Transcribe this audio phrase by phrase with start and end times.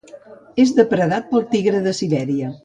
[0.63, 2.51] És depredat pel tigre de Sibèria.